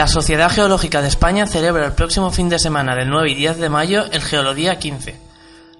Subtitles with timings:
[0.00, 3.58] La Sociedad Geológica de España celebra el próximo fin de semana del 9 y 10
[3.58, 5.14] de mayo el Geolodía 15.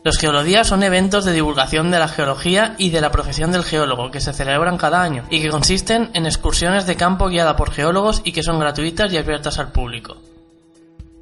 [0.05, 4.11] Los geolodías son eventos de divulgación de la geología y de la profesión del geólogo
[4.11, 8.21] que se celebran cada año y que consisten en excursiones de campo guiada por geólogos
[8.23, 10.19] y que son gratuitas y abiertas al público.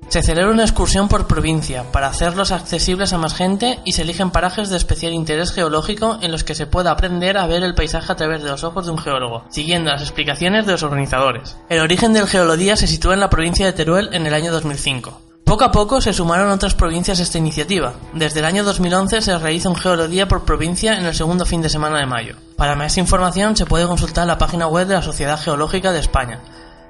[0.08, 4.30] Se celebra una excursión por provincia para hacerlos accesibles a más gente y se eligen
[4.30, 8.10] parajes de especial interés geológico en los que se pueda aprender a ver el paisaje
[8.10, 11.58] a través de los ojos de un geólogo, siguiendo las explicaciones de los organizadores.
[11.68, 15.20] El origen del geolodía se sitúa en la provincia de Teruel en el año 2005.
[15.44, 17.92] Poco a poco se sumaron otras provincias a esta iniciativa.
[18.14, 21.68] Desde el año 2011 se realiza un geolodía por provincia en el segundo fin de
[21.68, 22.36] semana de mayo.
[22.56, 26.40] Para más información se puede consultar la página web de la Sociedad Geológica de España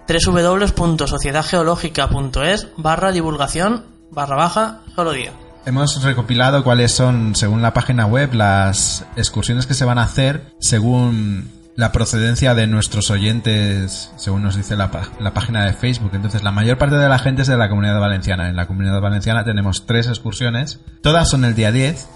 [0.09, 5.33] www.sociedadgeológica.es barra divulgación barra baja geología.
[5.67, 10.55] Hemos recopilado cuáles son, según la página web, las excursiones que se van a hacer
[10.61, 14.91] según la procedencia de nuestros oyentes, según nos dice la,
[15.21, 16.13] la, página de Facebook.
[16.15, 18.49] Entonces, la mayor parte de la gente es de la comunidad valenciana.
[18.49, 20.81] En la comunidad valenciana tenemos tres excursiones.
[21.03, 22.09] Todas son el día 10.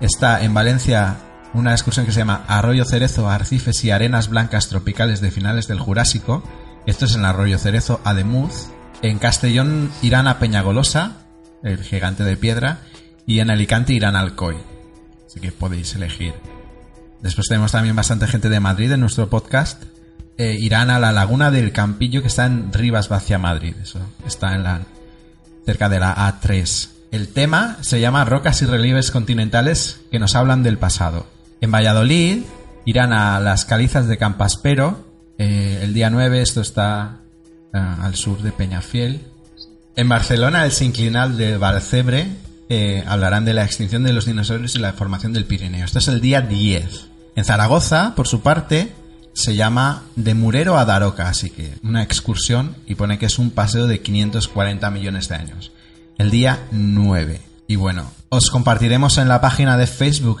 [0.00, 1.16] Está en Valencia
[1.54, 5.80] una excursión que se llama Arroyo Cerezo, Arcifes y Arenas Blancas Tropicales de finales del
[5.80, 6.42] Jurásico.
[6.90, 8.66] Esto es en Arroyo Cerezo, Ademuz.
[9.00, 11.18] En Castellón irán a Peñagolosa,
[11.62, 12.80] el gigante de piedra.
[13.26, 14.56] Y en Alicante irán al Alcoy.
[15.24, 16.34] Así que podéis elegir.
[17.22, 19.84] Después tenemos también bastante gente de Madrid en nuestro podcast.
[20.36, 23.76] Eh, irán a la laguna del Campillo que está en Rivas Vacia Madrid.
[23.80, 24.80] Eso está en la
[25.64, 26.88] cerca de la A3.
[27.12, 31.28] El tema se llama Rocas y relieves continentales que nos hablan del pasado.
[31.60, 32.42] En Valladolid
[32.84, 35.09] irán a las calizas de Campaspero
[35.42, 37.22] eh, el día 9, esto está
[37.72, 39.22] eh, al sur de Peñafiel.
[39.96, 42.28] En Barcelona, el sinclinal de Valcebre
[42.68, 45.86] eh, hablarán de la extinción de los dinosaurios y la formación del Pirineo.
[45.86, 47.06] Esto es el día 10.
[47.36, 48.92] En Zaragoza, por su parte,
[49.32, 53.50] se llama De Murero a Daroca, así que una excursión y pone que es un
[53.50, 55.72] paseo de 540 millones de años.
[56.18, 57.40] El día 9.
[57.66, 60.40] Y bueno, os compartiremos en la página de Facebook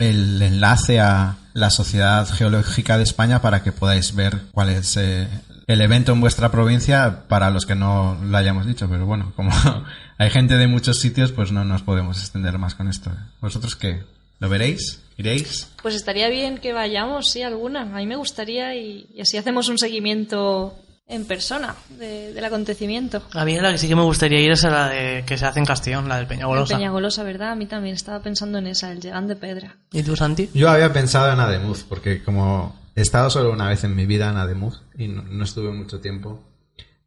[0.00, 5.28] el enlace a la Sociedad Geológica de España para que podáis ver cuál es eh,
[5.66, 8.88] el evento en vuestra provincia para los que no lo hayamos dicho.
[8.88, 9.50] Pero bueno, como
[10.18, 13.10] hay gente de muchos sitios, pues no nos podemos extender más con esto.
[13.40, 14.02] ¿Vosotros qué?
[14.38, 15.02] ¿Lo veréis?
[15.18, 15.68] ¿Iréis?
[15.82, 17.82] Pues estaría bien que vayamos, sí, alguna.
[17.82, 20.74] A mí me gustaría y, y así hacemos un seguimiento
[21.10, 23.22] en persona del acontecimiento.
[23.32, 25.44] A mí la que sí que me gustaría ir es a la de, que se
[25.44, 26.76] hace en Castellón, la del Peñagolosa.
[26.76, 27.50] Peñagolosa, ¿verdad?
[27.50, 29.76] A mí también estaba pensando en esa, el Llegán de Pedra.
[29.92, 30.48] ¿Y tú, Santi?
[30.54, 34.30] Yo había pensado en Ademuz, porque como he estado solo una vez en mi vida
[34.30, 36.40] en Ademuz y no, estuve mucho tiempo,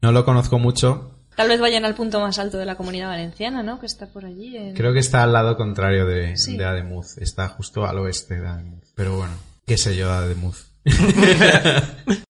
[0.01, 1.11] no lo conozco mucho.
[1.37, 3.79] Tal vez vayan al punto más alto de la comunidad valenciana, ¿no?
[3.79, 4.73] Que está por allí.
[4.75, 7.17] Creo que está al lado contrario de, de Ademuz.
[7.17, 8.83] Está justo al oeste de Ademuz.
[8.93, 9.33] Pero bueno,
[9.65, 10.67] qué sé yo de Ademuz.